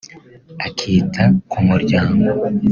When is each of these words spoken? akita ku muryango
akita 0.67 1.23
ku 1.49 1.57
muryango 1.67 2.25